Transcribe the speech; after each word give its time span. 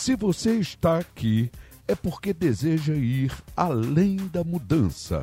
Se 0.00 0.16
você 0.16 0.54
está 0.54 0.96
aqui, 0.96 1.52
é 1.86 1.94
porque 1.94 2.32
deseja 2.32 2.94
ir 2.94 3.30
além 3.54 4.16
da 4.16 4.42
mudança. 4.42 5.22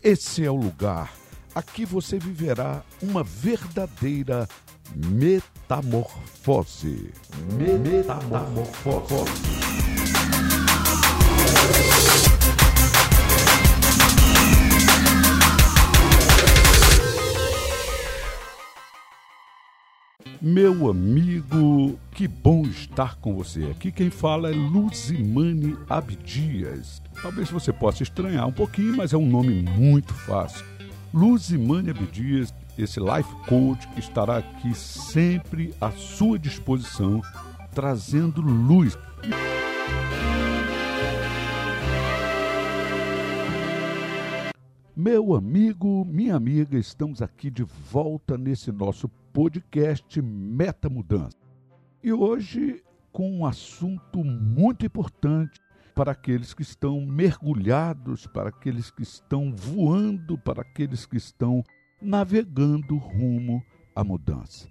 Esse 0.00 0.44
é 0.44 0.50
o 0.50 0.54
lugar. 0.54 1.12
Aqui 1.52 1.84
você 1.84 2.16
viverá 2.16 2.84
uma 3.02 3.24
verdadeira 3.24 4.46
metamorfose. 4.94 7.10
Metamorfose. 7.58 9.83
Meu 20.46 20.90
amigo, 20.90 21.98
que 22.10 22.28
bom 22.28 22.66
estar 22.66 23.16
com 23.16 23.34
você. 23.34 23.64
Aqui 23.70 23.90
quem 23.90 24.10
fala 24.10 24.50
é 24.50 24.52
Luzimane 24.52 25.74
Abdias. 25.88 27.00
Talvez 27.22 27.48
você 27.48 27.72
possa 27.72 28.02
estranhar 28.02 28.46
um 28.46 28.52
pouquinho, 28.52 28.94
mas 28.94 29.14
é 29.14 29.16
um 29.16 29.26
nome 29.26 29.62
muito 29.62 30.12
fácil. 30.12 30.62
Luzimane 31.14 31.88
Abdias, 31.88 32.52
esse 32.76 33.00
life 33.00 33.34
coach 33.48 33.88
que 33.94 34.00
estará 34.00 34.36
aqui 34.36 34.74
sempre 34.74 35.72
à 35.80 35.90
sua 35.92 36.38
disposição, 36.38 37.22
trazendo 37.74 38.42
luz. 38.42 38.98
Meu 44.96 45.34
amigo, 45.34 46.04
minha 46.04 46.36
amiga, 46.36 46.78
estamos 46.78 47.20
aqui 47.20 47.50
de 47.50 47.64
volta 47.64 48.38
nesse 48.38 48.70
nosso 48.70 49.08
podcast 49.32 50.22
Meta 50.22 50.88
Mudança. 50.88 51.36
E 52.00 52.12
hoje 52.12 52.80
com 53.10 53.28
um 53.28 53.44
assunto 53.44 54.22
muito 54.22 54.86
importante 54.86 55.60
para 55.96 56.12
aqueles 56.12 56.54
que 56.54 56.62
estão 56.62 57.00
mergulhados, 57.00 58.28
para 58.28 58.50
aqueles 58.50 58.88
que 58.92 59.02
estão 59.02 59.52
voando, 59.52 60.38
para 60.38 60.62
aqueles 60.62 61.04
que 61.04 61.16
estão 61.16 61.64
navegando 62.00 62.96
rumo 62.96 63.60
à 63.96 64.04
mudança. 64.04 64.68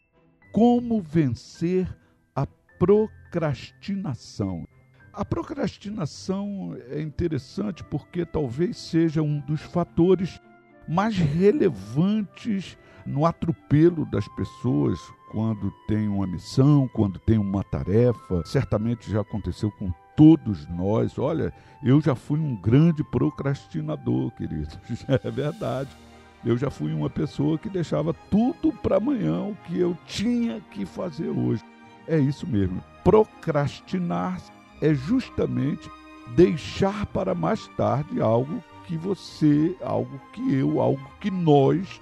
Como 0.54 1.02
vencer 1.02 1.94
a 2.34 2.48
procrastinação? 2.80 4.66
A 5.14 5.24
procrastinação 5.24 6.76
é 6.90 7.00
interessante 7.00 7.84
porque 7.84 8.26
talvez 8.26 8.78
seja 8.78 9.22
um 9.22 9.40
dos 9.42 9.62
fatores 9.62 10.42
mais 10.90 11.16
relevantes 11.16 12.76
no 13.06 13.24
atropelo 13.24 14.08
das 14.08 14.28
pessoas 14.30 15.00
quando 15.32 15.72
tem 15.88 16.08
uma 16.08 16.26
missão, 16.26 16.90
quando 16.96 17.20
tem 17.20 17.38
uma 17.38 17.64
tarefa. 17.64 18.42
Certamente 18.44 19.12
já 19.12 19.22
aconteceu 19.22 19.70
com 19.70 19.94
todos 20.16 20.68
nós. 20.70 21.20
Olha, 21.20 21.54
eu 21.84 22.02
já 22.02 22.16
fui 22.16 22.40
um 22.40 22.56
grande 22.56 23.04
procrastinador, 23.04 24.32
queridos. 24.32 24.80
É 25.24 25.30
verdade. 25.30 25.96
Eu 26.44 26.58
já 26.58 26.72
fui 26.72 26.92
uma 26.92 27.10
pessoa 27.10 27.60
que 27.60 27.70
deixava 27.70 28.16
tudo 28.32 28.74
para 28.74 28.98
amanhã 28.98 29.44
o 29.44 29.56
que 29.66 29.80
eu 29.80 29.96
tinha 30.08 30.60
que 30.72 30.88
fazer 30.88 31.30
hoje. 31.30 31.64
É 32.08 32.18
isso 32.18 32.48
mesmo. 32.48 32.84
Procrastinar 33.04 34.42
é 34.84 34.94
justamente 34.94 35.90
deixar 36.36 37.06
para 37.06 37.34
mais 37.34 37.68
tarde 37.70 38.22
algo 38.22 38.62
que 38.86 38.98
você, 38.98 39.78
algo 39.82 40.20
que 40.34 40.56
eu, 40.56 40.82
algo 40.82 41.10
que 41.22 41.32
nós 41.32 42.02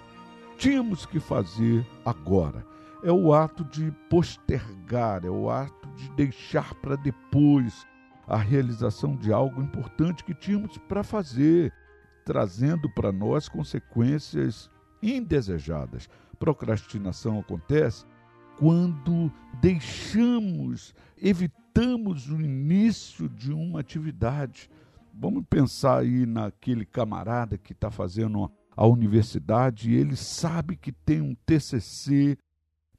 tínhamos 0.57 1.05
que 1.05 1.19
fazer 1.19 1.85
agora. 2.03 2.65
É 3.03 3.11
o 3.11 3.35
ato 3.35 3.63
de 3.65 3.91
postergar, 4.09 5.23
é 5.23 5.29
o 5.29 5.47
ato 5.47 5.87
de 5.89 6.09
deixar 6.11 6.73
para 6.75 6.95
depois 6.95 7.85
a 8.27 8.37
realização 8.37 9.15
de 9.15 9.31
algo 9.31 9.61
importante 9.61 10.23
que 10.23 10.33
tínhamos 10.33 10.75
para 10.79 11.03
fazer, 11.03 11.71
trazendo 12.25 12.89
para 12.89 13.11
nós 13.11 13.47
consequências 13.47 14.71
indesejadas. 15.03 16.09
Procrastinação 16.39 17.39
acontece 17.39 18.05
quando 18.57 19.31
deixamos, 19.61 20.95
evitamos 21.15 21.60
o 22.29 22.41
início 22.41 23.29
de 23.29 23.51
uma 23.51 23.79
atividade. 23.79 24.69
Vamos 25.13 25.43
pensar 25.49 25.99
aí 25.99 26.25
naquele 26.25 26.85
camarada 26.85 27.57
que 27.57 27.73
está 27.73 27.89
fazendo 27.91 28.51
a 28.75 28.85
universidade, 28.87 29.93
ele 29.93 30.15
sabe 30.15 30.75
que 30.75 30.91
tem 30.91 31.21
um 31.21 31.35
TCC 31.45 32.37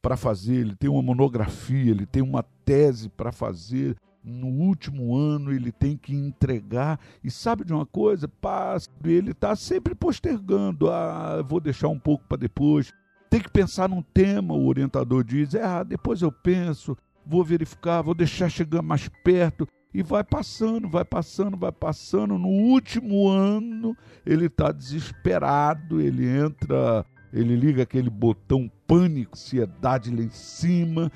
para 0.00 0.16
fazer, 0.16 0.54
ele 0.56 0.76
tem 0.76 0.90
uma 0.90 1.02
monografia, 1.02 1.90
ele 1.90 2.06
tem 2.06 2.22
uma 2.22 2.42
tese 2.64 3.08
para 3.08 3.32
fazer. 3.32 3.96
No 4.22 4.46
último 4.46 5.16
ano 5.16 5.52
ele 5.52 5.72
tem 5.72 5.96
que 5.96 6.14
entregar 6.14 7.00
e 7.24 7.30
sabe 7.30 7.64
de 7.64 7.72
uma 7.72 7.86
coisa? 7.86 8.28
Passa, 8.28 8.88
ele 9.04 9.32
está 9.32 9.56
sempre 9.56 9.94
postergando. 9.94 10.90
Ah, 10.90 11.42
vou 11.42 11.58
deixar 11.58 11.88
um 11.88 11.98
pouco 11.98 12.24
para 12.28 12.36
depois. 12.36 12.92
Tem 13.28 13.40
que 13.40 13.50
pensar 13.50 13.88
num 13.88 14.02
tema, 14.02 14.54
o 14.54 14.66
orientador 14.66 15.24
diz. 15.24 15.54
É, 15.54 15.64
ah, 15.64 15.82
depois 15.82 16.22
eu 16.22 16.30
penso, 16.30 16.96
vou 17.26 17.44
verificar, 17.44 18.02
vou 18.02 18.14
deixar 18.14 18.48
chegar 18.48 18.82
mais 18.82 19.08
perto. 19.22 19.66
E 19.94 20.02
vai 20.02 20.24
passando, 20.24 20.88
vai 20.88 21.04
passando, 21.04 21.56
vai 21.56 21.72
passando. 21.72 22.38
No 22.38 22.48
último 22.48 23.28
ano, 23.28 23.94
ele 24.24 24.46
está 24.46 24.72
desesperado, 24.72 26.00
ele 26.00 26.26
entra, 26.26 27.04
ele 27.32 27.54
liga 27.54 27.82
aquele 27.82 28.08
botão 28.08 28.70
pânico, 28.86 29.32
ansiedade 29.34 30.14
lá 30.14 30.22
em 30.22 30.30
cima. 30.30 31.12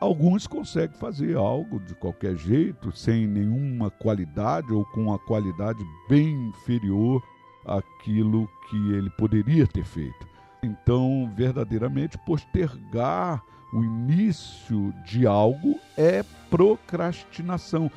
Alguns 0.00 0.46
conseguem 0.46 0.98
fazer 0.98 1.36
algo 1.36 1.78
de 1.80 1.94
qualquer 1.94 2.36
jeito, 2.36 2.90
sem 2.96 3.26
nenhuma 3.26 3.90
qualidade 3.90 4.72
ou 4.72 4.84
com 4.86 5.02
uma 5.02 5.18
qualidade 5.18 5.84
bem 6.08 6.48
inferior 6.48 7.22
àquilo 7.66 8.48
que 8.68 8.92
ele 8.92 9.10
poderia 9.10 9.66
ter 9.66 9.84
feito. 9.84 10.33
Então, 10.64 11.30
verdadeiramente, 11.36 12.16
postergar 12.18 13.42
o 13.72 13.82
início 13.82 14.94
de 15.04 15.26
algo 15.26 15.78
é 15.96 16.24
procrastinação. 16.48 17.90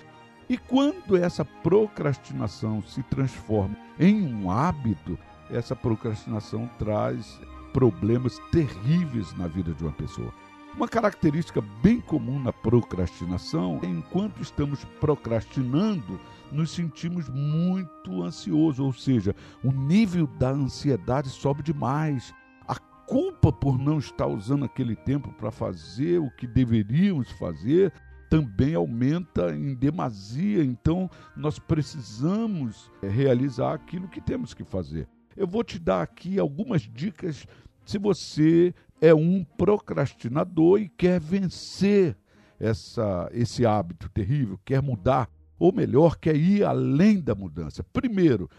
E 0.49 0.57
quando 0.57 1.15
essa 1.15 1.45
procrastinação 1.45 2.81
se 2.81 3.03
transforma 3.03 3.75
em 3.99 4.33
um 4.33 4.51
hábito, 4.51 5.17
essa 5.49 5.75
procrastinação 5.75 6.69
traz 6.77 7.39
problemas 7.73 8.39
terríveis 8.51 9.33
na 9.37 9.47
vida 9.47 9.73
de 9.73 9.83
uma 9.83 9.91
pessoa. 9.91 10.33
Uma 10.75 10.87
característica 10.87 11.61
bem 11.81 11.99
comum 11.99 12.39
na 12.39 12.53
procrastinação 12.53 13.79
é 13.83 13.87
enquanto 13.87 14.41
estamos 14.41 14.85
procrastinando, 14.99 16.19
nos 16.51 16.71
sentimos 16.71 17.27
muito 17.29 18.21
ansiosos, 18.23 18.79
ou 18.79 18.93
seja, 18.93 19.35
o 19.63 19.71
nível 19.71 20.27
da 20.27 20.49
ansiedade 20.49 21.29
sobe 21.29 21.63
demais. 21.63 22.33
Culpa 23.07 23.53
por 23.53 23.79
não 23.79 23.99
estar 23.99 24.27
usando 24.27 24.65
aquele 24.65 24.95
tempo 24.95 25.31
para 25.33 25.49
fazer 25.49 26.19
o 26.19 26.29
que 26.29 26.45
deveríamos 26.45 27.31
fazer 27.31 27.93
também 28.29 28.75
aumenta 28.75 29.55
em 29.55 29.73
demasia. 29.73 30.61
Então, 30.61 31.09
nós 31.33 31.57
precisamos 31.57 32.91
eh, 33.01 33.07
realizar 33.07 33.73
aquilo 33.73 34.09
que 34.09 34.19
temos 34.19 34.53
que 34.53 34.65
fazer. 34.65 35.07
Eu 35.37 35.47
vou 35.47 35.63
te 35.63 35.79
dar 35.79 36.01
aqui 36.01 36.37
algumas 36.37 36.81
dicas 36.81 37.47
se 37.85 37.97
você 37.97 38.73
é 38.99 39.15
um 39.15 39.45
procrastinador 39.57 40.81
e 40.81 40.89
quer 40.89 41.21
vencer 41.21 42.17
essa, 42.59 43.29
esse 43.31 43.65
hábito 43.65 44.09
terrível, 44.09 44.59
quer 44.65 44.81
mudar, 44.81 45.29
ou 45.57 45.71
melhor, 45.71 46.17
quer 46.17 46.35
ir 46.35 46.65
além 46.65 47.21
da 47.21 47.33
mudança. 47.33 47.83
Primeiro, 47.93 48.49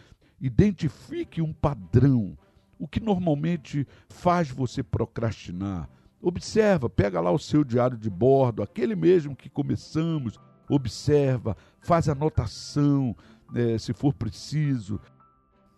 identifique 0.41 1.43
um 1.43 1.53
padrão. 1.53 2.39
O 2.79 2.87
que 2.87 3.01
normalmente 3.01 3.87
faz 4.09 4.51
você 4.51 4.83
procrastinar? 4.83 5.89
Observa, 6.21 6.89
pega 6.89 7.21
lá 7.21 7.31
o 7.31 7.39
seu 7.39 7.65
diário 7.65 7.97
de 7.97 8.11
bordo, 8.11 8.63
aquele 8.63 8.95
mesmo 8.95 9.37
que 9.37 9.49
começamos, 9.49 10.39
observa, 10.69 11.57
faz 11.81 12.09
anotação, 12.09 13.17
né, 13.53 13.79
se 13.79 13.93
for 13.93 14.13
preciso. 14.13 15.01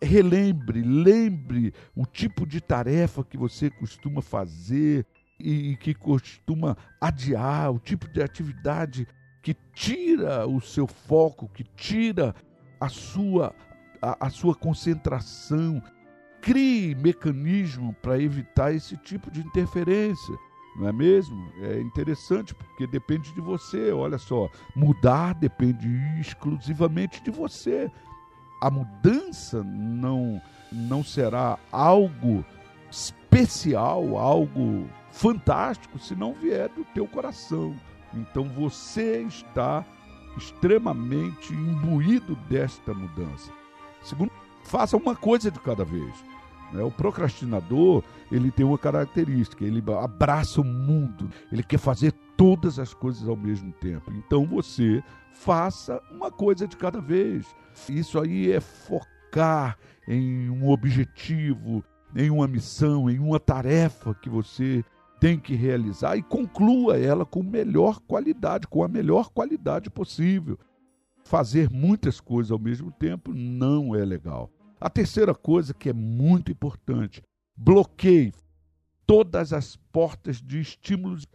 Relembre, 0.02 0.82
lembre 0.82 1.74
o 1.94 2.06
tipo 2.06 2.46
de 2.46 2.60
tarefa 2.60 3.22
que 3.22 3.36
você 3.36 3.70
costuma 3.70 4.22
fazer 4.22 5.06
e, 5.38 5.76
que 5.76 5.94
costuma 5.94 6.76
adiar, 7.00 7.72
o 7.72 7.78
tipo 7.78 8.08
de 8.08 8.22
atividade 8.22 9.06
que 9.42 9.54
tira 9.74 10.46
o 10.46 10.60
seu 10.60 10.86
foco, 10.86 11.48
que 11.48 11.64
tira 11.64 12.34
a 12.78 12.88
sua, 12.88 13.54
a, 14.00 14.26
a 14.26 14.30
sua 14.30 14.54
concentração, 14.54 15.82
crie 16.40 16.94
mecanismo 16.94 17.94
para 18.02 18.20
evitar 18.20 18.74
esse 18.74 18.96
tipo 18.98 19.30
de 19.30 19.40
interferência. 19.40 20.34
Não 20.76 20.88
é 20.88 20.92
mesmo? 20.92 21.52
É 21.62 21.80
interessante 21.80 22.54
porque 22.54 22.86
depende 22.86 23.32
de 23.32 23.40
você. 23.40 23.92
Olha 23.92 24.18
só, 24.18 24.48
mudar 24.74 25.34
depende 25.34 25.88
exclusivamente 26.20 27.22
de 27.22 27.30
você. 27.30 27.90
A 28.60 28.70
mudança 28.70 29.62
não 29.64 30.40
não 30.72 31.02
será 31.02 31.58
algo 31.72 32.44
especial, 32.90 34.16
algo 34.16 34.88
fantástico 35.10 35.98
se 35.98 36.14
não 36.14 36.32
vier 36.32 36.68
do 36.68 36.84
teu 36.94 37.06
coração. 37.06 37.74
Então 38.14 38.48
você 38.48 39.22
está 39.22 39.84
extremamente 40.36 41.52
imbuído 41.52 42.36
desta 42.48 42.94
mudança. 42.94 43.52
Segundo, 44.02 44.30
faça 44.62 44.96
uma 44.96 45.14
coisa 45.14 45.50
de 45.50 45.60
cada 45.60 45.84
vez. 45.84 46.12
Né? 46.72 46.82
O 46.82 46.90
procrastinador 46.90 48.02
ele 48.30 48.50
tem 48.50 48.64
uma 48.64 48.78
característica, 48.78 49.64
ele 49.64 49.82
abraça 50.00 50.60
o 50.60 50.64
mundo, 50.64 51.28
ele 51.50 51.62
quer 51.62 51.78
fazer 51.78 52.12
todas 52.36 52.78
as 52.78 52.94
coisas 52.94 53.28
ao 53.28 53.36
mesmo 53.36 53.72
tempo. 53.72 54.12
Então 54.12 54.46
você 54.46 55.02
faça 55.32 56.00
uma 56.10 56.30
coisa 56.30 56.66
de 56.66 56.76
cada 56.76 57.00
vez. 57.00 57.46
Isso 57.88 58.18
aí 58.18 58.52
é 58.52 58.60
focar 58.60 59.78
em 60.06 60.48
um 60.50 60.68
objetivo, 60.68 61.84
em 62.14 62.30
uma 62.30 62.48
missão, 62.48 63.08
em 63.08 63.18
uma 63.18 63.38
tarefa 63.38 64.14
que 64.14 64.28
você 64.28 64.84
tem 65.20 65.38
que 65.38 65.54
realizar 65.54 66.16
e 66.16 66.22
conclua 66.22 66.98
ela 66.98 67.26
com 67.26 67.42
melhor 67.42 68.00
qualidade, 68.00 68.66
com 68.66 68.82
a 68.82 68.88
melhor 68.88 69.28
qualidade 69.30 69.90
possível. 69.90 70.58
Fazer 71.30 71.70
muitas 71.70 72.20
coisas 72.20 72.50
ao 72.50 72.58
mesmo 72.58 72.90
tempo 72.90 73.32
não 73.32 73.94
é 73.94 74.04
legal. 74.04 74.50
A 74.80 74.90
terceira 74.90 75.32
coisa 75.32 75.72
que 75.72 75.88
é 75.88 75.92
muito 75.92 76.50
importante, 76.50 77.22
bloqueie 77.56 78.32
todas 79.06 79.52
as 79.52 79.76
portas 79.92 80.42
de 80.42 80.58
estímulos 80.58 81.28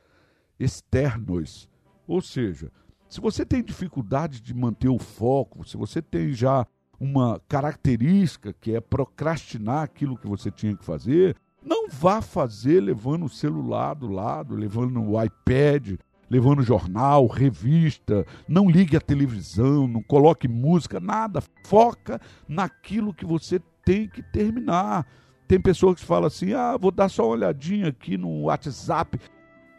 externos. 0.59 1.69
Ou 2.05 2.21
seja, 2.21 2.69
se 3.07 3.21
você 3.21 3.45
tem 3.45 3.63
dificuldade 3.63 4.41
de 4.41 4.53
manter 4.53 4.89
o 4.89 4.99
foco, 4.99 5.65
se 5.65 5.77
você 5.77 6.01
tem 6.01 6.33
já 6.33 6.67
uma 6.99 7.39
característica 7.47 8.51
que 8.51 8.75
é 8.75 8.81
procrastinar 8.81 9.83
aquilo 9.83 10.17
que 10.17 10.27
você 10.27 10.51
tinha 10.51 10.75
que 10.75 10.83
fazer, 10.83 11.37
não 11.63 11.87
vá 11.87 12.21
fazer 12.21 12.81
levando 12.81 13.27
o 13.27 13.29
celular 13.29 13.93
do 13.93 14.09
lado, 14.09 14.55
levando 14.55 15.01
o 15.01 15.23
iPad, 15.23 15.97
levando 16.29 16.63
jornal, 16.63 17.27
revista, 17.27 18.25
não 18.47 18.69
ligue 18.69 18.97
a 18.97 19.01
televisão, 19.01 19.87
não 19.87 20.01
coloque 20.01 20.47
música, 20.47 20.99
nada. 20.99 21.41
Foca 21.63 22.19
naquilo 22.47 23.13
que 23.13 23.25
você 23.25 23.59
tem 23.83 24.07
que 24.07 24.21
terminar. 24.21 25.05
Tem 25.47 25.59
pessoas 25.59 25.99
que 25.99 26.05
falam 26.05 26.27
assim: 26.27 26.53
ah, 26.53 26.77
vou 26.77 26.91
dar 26.91 27.09
só 27.09 27.23
uma 27.23 27.33
olhadinha 27.33 27.89
aqui 27.89 28.17
no 28.17 28.43
WhatsApp. 28.43 29.19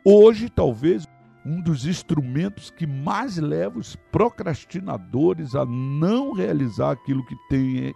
Hoje, 0.04 0.48
talvez, 0.48 1.06
um 1.44 1.60
dos 1.60 1.86
instrumentos 1.86 2.70
que 2.70 2.86
mais 2.86 3.36
leva 3.36 3.78
os 3.78 3.96
procrastinadores 4.12 5.54
a 5.54 5.64
não 5.64 6.32
realizar 6.32 6.92
aquilo 6.92 7.24
que 7.26 7.36
tem 7.48 7.94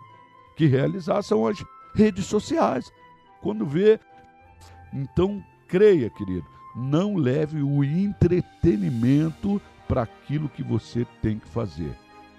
que 0.56 0.66
realizar 0.66 1.22
são 1.22 1.46
as 1.46 1.64
redes 1.94 2.26
sociais. 2.26 2.92
Quando 3.40 3.64
vê, 3.64 3.98
então 4.92 5.42
creia, 5.66 6.10
querido, 6.10 6.46
não 6.74 7.16
leve 7.16 7.62
o 7.62 7.84
entretenimento 7.84 9.60
para 9.88 10.02
aquilo 10.02 10.48
que 10.48 10.62
você 10.62 11.06
tem 11.20 11.38
que 11.38 11.48
fazer. 11.48 11.94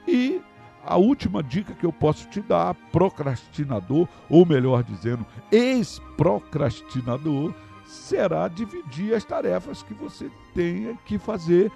E 0.07 0.41
a 0.83 0.97
última 0.97 1.43
dica 1.43 1.73
que 1.73 1.85
eu 1.85 1.93
posso 1.93 2.27
te 2.29 2.41
dar, 2.41 2.73
procrastinador, 2.91 4.07
ou 4.29 4.45
melhor 4.45 4.83
dizendo, 4.83 5.25
ex-procrastinador, 5.51 7.53
será 7.85 8.47
dividir 8.47 9.13
as 9.13 9.23
tarefas 9.23 9.83
que 9.83 9.93
você 9.93 10.31
tenha 10.55 10.97
que 11.05 11.19
fazer 11.19 11.71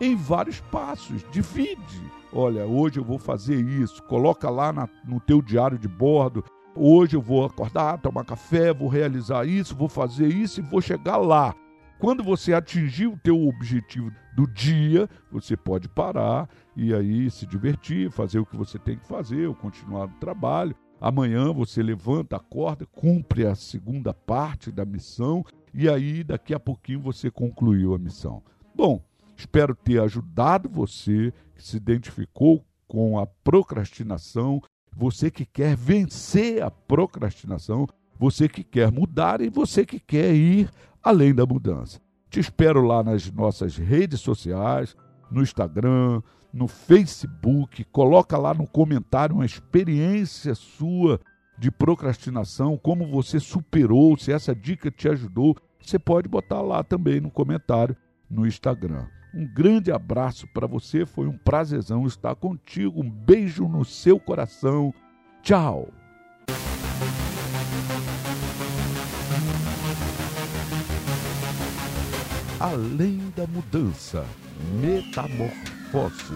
em 0.00 0.16
vários 0.16 0.60
passos. 0.60 1.24
Divide. 1.30 2.02
Olha, 2.32 2.66
hoje 2.66 2.98
eu 2.98 3.04
vou 3.04 3.18
fazer 3.18 3.60
isso. 3.60 4.02
Coloca 4.04 4.48
lá 4.50 4.72
na, 4.72 4.88
no 5.04 5.20
teu 5.20 5.42
diário 5.42 5.78
de 5.78 5.88
bordo. 5.88 6.42
Hoje 6.74 7.16
eu 7.16 7.20
vou 7.20 7.44
acordar, 7.44 7.98
tomar 7.98 8.24
café, 8.24 8.72
vou 8.72 8.88
realizar 8.88 9.46
isso, 9.46 9.76
vou 9.76 9.88
fazer 9.88 10.28
isso 10.28 10.60
e 10.60 10.62
vou 10.62 10.80
chegar 10.80 11.16
lá. 11.16 11.52
Quando 12.00 12.24
você 12.24 12.54
atingir 12.54 13.08
o 13.08 13.18
teu 13.18 13.46
objetivo 13.46 14.10
do 14.34 14.46
dia, 14.46 15.06
você 15.30 15.54
pode 15.54 15.86
parar 15.86 16.48
e 16.74 16.94
aí 16.94 17.30
se 17.30 17.44
divertir, 17.44 18.10
fazer 18.10 18.38
o 18.38 18.46
que 18.46 18.56
você 18.56 18.78
tem 18.78 18.96
que 18.96 19.06
fazer, 19.06 19.46
ou 19.46 19.54
continuar 19.54 20.06
no 20.06 20.14
trabalho. 20.14 20.74
Amanhã 20.98 21.52
você 21.52 21.82
levanta, 21.82 22.36
acorda, 22.36 22.86
cumpre 22.86 23.46
a 23.46 23.54
segunda 23.54 24.14
parte 24.14 24.72
da 24.72 24.82
missão 24.86 25.44
e 25.74 25.90
aí 25.90 26.24
daqui 26.24 26.54
a 26.54 26.58
pouquinho 26.58 27.00
você 27.00 27.30
concluiu 27.30 27.94
a 27.94 27.98
missão. 27.98 28.42
Bom, 28.74 29.04
espero 29.36 29.74
ter 29.74 30.00
ajudado 30.00 30.70
você 30.70 31.34
que 31.54 31.62
se 31.62 31.76
identificou 31.76 32.64
com 32.88 33.18
a 33.18 33.26
procrastinação, 33.26 34.62
você 34.96 35.30
que 35.30 35.44
quer 35.44 35.76
vencer 35.76 36.62
a 36.62 36.70
procrastinação, 36.70 37.86
você 38.18 38.48
que 38.48 38.62
quer 38.62 38.90
mudar 38.90 39.40
e 39.40 39.48
você 39.48 39.84
que 39.86 39.98
quer 39.98 40.34
ir 40.34 40.70
além 41.02 41.34
da 41.34 41.46
mudança. 41.46 42.00
Te 42.28 42.40
espero 42.40 42.82
lá 42.82 43.02
nas 43.02 43.30
nossas 43.30 43.76
redes 43.76 44.20
sociais, 44.20 44.96
no 45.30 45.42
Instagram, 45.42 46.22
no 46.52 46.66
Facebook, 46.66 47.84
coloca 47.84 48.36
lá 48.36 48.54
no 48.54 48.66
comentário 48.66 49.36
uma 49.36 49.46
experiência 49.46 50.54
sua 50.54 51.20
de 51.58 51.70
procrastinação, 51.70 52.76
como 52.76 53.06
você 53.10 53.38
superou, 53.38 54.16
se 54.16 54.32
essa 54.32 54.54
dica 54.54 54.90
te 54.90 55.08
ajudou, 55.08 55.56
você 55.80 55.98
pode 55.98 56.28
botar 56.28 56.62
lá 56.62 56.82
também 56.82 57.20
no 57.20 57.30
comentário 57.30 57.96
no 58.30 58.46
Instagram. 58.46 59.06
Um 59.34 59.46
grande 59.46 59.92
abraço 59.92 60.46
para 60.48 60.66
você, 60.66 61.06
foi 61.06 61.26
um 61.26 61.36
prazerzão 61.36 62.06
estar 62.06 62.34
contigo. 62.34 63.00
Um 63.00 63.10
beijo 63.10 63.68
no 63.68 63.84
seu 63.84 64.18
coração. 64.18 64.92
Tchau. 65.42 65.99
Além 72.60 73.32
da 73.34 73.46
mudança, 73.46 74.22
metamorfose. 74.82 76.34